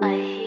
way. 0.00 0.37